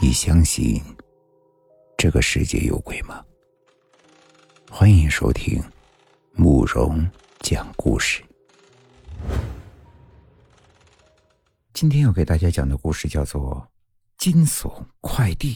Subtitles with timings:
[0.00, 0.80] 你相信
[1.96, 3.20] 这个世界有鬼吗？
[4.70, 5.60] 欢迎收听
[6.34, 7.04] 慕容
[7.40, 8.22] 讲故事。
[11.74, 13.68] 今天要给大家讲的故事叫做
[14.22, 15.54] 《惊悚快递》。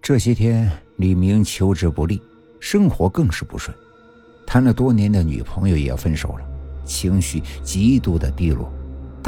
[0.00, 2.22] 这些天，李明求职不利，
[2.60, 3.76] 生活更是不顺，
[4.46, 6.48] 谈了多年的女朋友也要分手了，
[6.84, 8.72] 情绪极度的低落。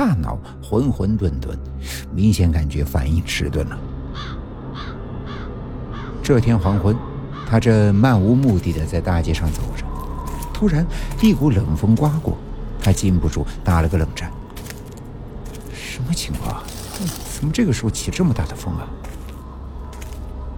[0.01, 1.55] 大脑混混沌沌，
[2.11, 3.79] 明显感觉反应迟钝了。
[6.23, 6.97] 这天黄昏，
[7.47, 9.85] 他正漫无目的的在大街上走着，
[10.55, 10.87] 突然
[11.21, 12.39] 一股冷风刮过，
[12.81, 14.33] 他禁不住打了个冷战。
[15.71, 16.63] 什么情况？
[17.35, 18.89] 怎么这个时候起这么大的风啊？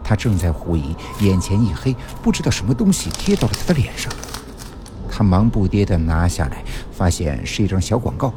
[0.05, 4.13] 他正在狐疑，眼前一黑，不知道什么东西贴到了他的脸上。
[5.11, 8.33] 他忙不迭的拿下来，发现是一张小广告。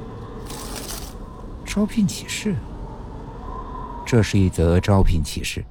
[1.76, 2.56] 招聘启事，
[4.08, 5.66] 这是一则招聘启事，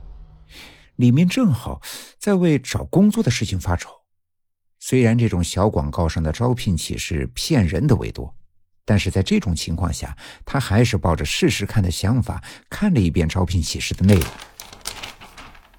[0.96, 1.80] 里面正好
[2.18, 3.88] 在为找工作的事情发愁。
[4.78, 8.36] 虽然这种小广告上的招聘启事骗人的为多，
[8.84, 14.26] 但是在这种情况下，他还是抱着试试看的想法看了一遍招聘启事的内容。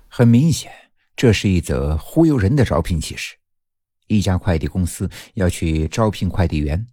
[0.07, 0.71] 很明显，
[1.15, 3.35] 这是一则忽悠人的招聘启事。
[4.07, 6.87] 一家快递公司要去招聘快递员，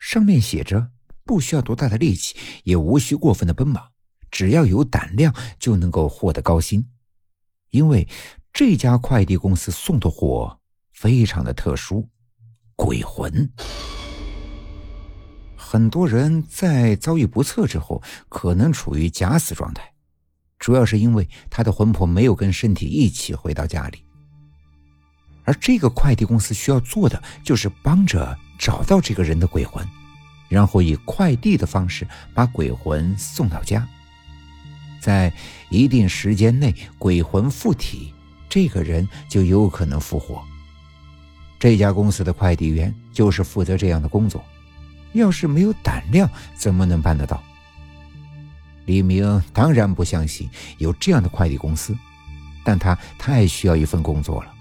[0.00, 0.90] 上面写着。
[1.30, 3.92] 不需要多大的力气，也无需过分的奔忙，
[4.32, 6.84] 只要有胆量就能够获得高薪。
[7.70, 8.08] 因为
[8.52, 10.58] 这家快递公司送的货
[10.92, 12.08] 非常的特殊，
[12.74, 13.48] 鬼魂。
[15.54, 19.92] 很多人在遭遇不测之后，可能处于假死状态，
[20.58, 24.04] 主要是因为他的魂魄没有跟身体一起回到家里。
[25.44, 29.86] 而这个快递公司需要做的，就是帮着找到这个人的鬼魂。
[30.50, 33.88] 然后以快递的方式把鬼魂送到家，
[35.00, 35.32] 在
[35.70, 38.12] 一定时间内鬼魂附体，
[38.48, 40.42] 这个人就有可能复活。
[41.58, 44.44] 这家公司的快递员就是负责这样的工作，
[45.12, 47.40] 要是没有胆量，怎么能办得到？
[48.86, 51.96] 李明当然不相信有这样的快递公司，
[52.64, 54.52] 但他太需要一份工作了，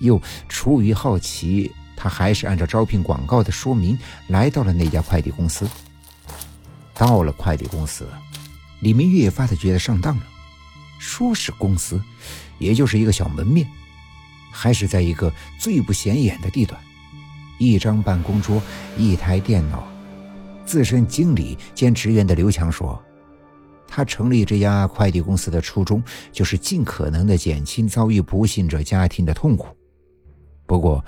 [0.00, 1.72] 又出于好奇。
[2.00, 3.98] 他还是按照招聘广告的说明
[4.28, 5.68] 来到了那家快递公司。
[6.94, 8.08] 到了快递公司，
[8.78, 10.22] 李明越发的觉得上当了。
[11.00, 12.00] 说是公司，
[12.58, 13.68] 也就是一个小门面，
[14.52, 16.80] 还是在一个最不显眼的地段。
[17.58, 18.62] 一张办公桌，
[18.96, 19.86] 一台电脑。
[20.64, 23.00] 资深经理兼职员的刘强说
[23.88, 29.66] ：“他成立这家快递公司的初衷，就是尽可能的减轻遭遇不幸者家庭的痛苦。
[30.64, 31.04] 不过。”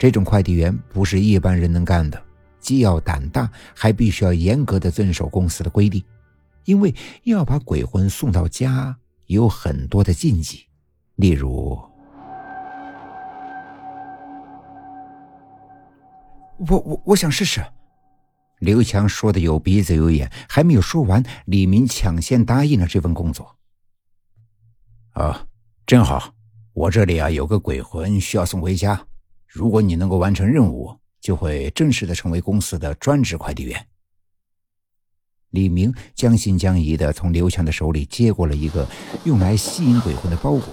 [0.00, 2.18] 这种快递员不是一般人能干的，
[2.58, 6.02] 既要胆大，还必须要严格的遵守公司的规定，
[6.64, 6.94] 因为
[7.24, 8.96] 要把鬼魂送到家，
[9.26, 10.64] 有很多的禁忌，
[11.16, 11.78] 例如，
[16.66, 17.62] 我我我想试试。
[18.60, 23.54] 刘强说的有鼻子有眼，还没有说完，李明抢先答应了这份工作。
[25.10, 25.46] 啊，
[25.86, 26.32] 真好，
[26.72, 28.98] 我这里啊有个鬼魂需要送回家。
[29.50, 33.84] 如果你能够完成任务，就会正式的成为公司的专职快递员。
[35.50, 38.88] 李明将信将疑的从刘强的手里接过了一个
[39.24, 40.68] 用来吸引鬼魂的包裹。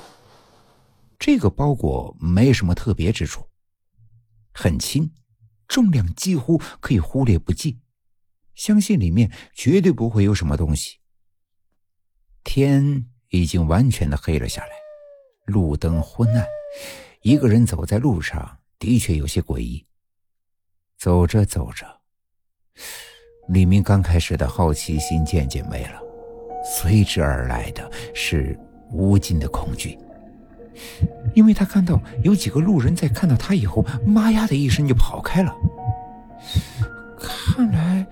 [1.18, 3.50] 这个包裹没什么特别之处，
[4.54, 5.12] 很轻，
[5.68, 7.80] 重量几乎可以忽略不计，
[8.54, 11.00] 相信里面绝对不会有什么东西。
[12.44, 14.70] 天已经完全的黑了下来，
[15.48, 16.46] 路灯昏暗，
[17.24, 18.60] 一个人走在路上。
[18.80, 19.86] 的确有些诡异。
[20.98, 21.86] 走着走着，
[23.50, 26.02] 李明刚开始的好奇心渐渐没了，
[26.64, 28.60] 随之而来的是
[28.92, 29.96] 无尽的恐惧，
[31.36, 35.56] 因为他看到有几个路人在看到他以后，妈呀的一声就跑开了。
[37.20, 38.04] 看来，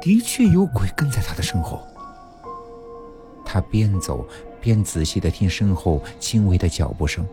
[0.00, 1.84] 的确有鬼跟在他的身后。
[3.44, 4.24] 他边走
[4.60, 7.26] 边仔细的听身后轻微的脚步声，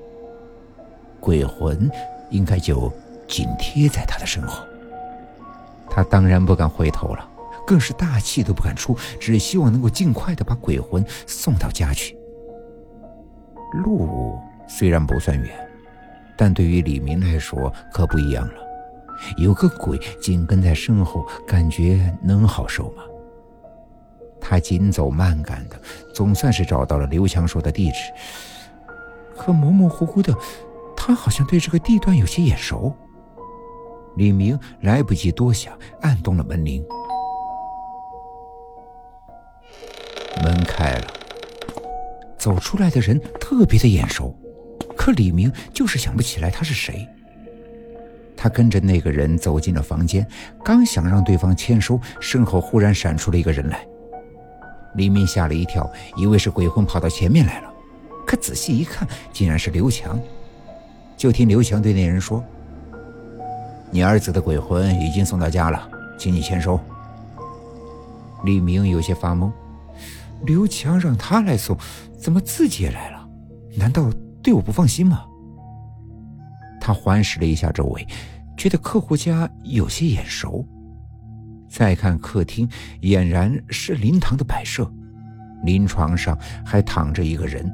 [1.20, 1.88] 鬼魂。
[2.32, 2.92] 应该就
[3.28, 4.66] 紧贴在他的身后，
[5.90, 7.30] 他当然不敢回头了，
[7.68, 12.18] 更是大气都不敢出，只希望能够尽快的把鬼魂送到家去。
[13.74, 14.38] 路
[14.68, 15.50] 虽然不算远，
[16.36, 18.54] 但对于李明来说可不一样了。
[19.38, 23.04] 有个鬼紧跟在身后，感觉能好受吗？
[24.40, 25.80] 他紧走慢赶的，
[26.14, 28.12] 总算是找到了刘强说的地址，
[29.38, 30.36] 可模模糊糊的。
[31.04, 32.96] 他好像对这个地段有些眼熟。
[34.18, 36.86] 李明来不及多想，按动了门铃。
[40.44, 41.08] 门开了，
[42.38, 44.36] 走出来的人特别的眼熟，
[44.96, 47.08] 可李明就是想不起来他是谁。
[48.38, 50.26] 他跟着那个人走进了房间，
[50.64, 53.84] 刚想让对方签收，身后忽然闪出了一个人来。
[54.94, 57.74] 李明吓了一跳，以为是鬼魂跑到前面来了，
[58.24, 60.20] 可仔细一看，竟然是刘强。
[61.22, 62.44] 就听刘强对那人说
[63.94, 65.88] ：“你儿子的鬼魂已经送到家了，
[66.18, 66.80] 请你签收。”
[68.44, 69.52] 李明有些发懵，
[70.48, 71.78] 刘强让他来送，
[72.18, 73.30] 怎么自己也来了？
[73.78, 74.10] 难道
[74.42, 75.24] 对我不放心吗？
[76.80, 78.08] 他环视了一下周围，
[78.58, 80.66] 觉得客户家有些眼熟。
[81.70, 82.68] 再看客厅，
[83.02, 84.92] 俨然是灵堂的摆设，
[85.66, 86.36] 临床上
[86.66, 87.72] 还躺着一个人。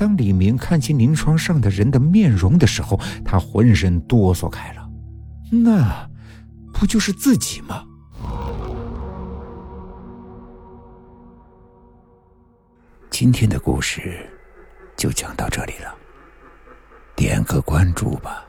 [0.00, 4.90] 当李明看清临床上的人的面容的时候，他浑身哆嗦开了。
[5.52, 6.08] 那
[6.72, 7.84] 不就是自己吗？
[13.10, 14.26] 今天的故事
[14.96, 15.94] 就讲到这里了。
[17.14, 18.46] 点个关注吧。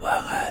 [0.00, 0.45] 晚安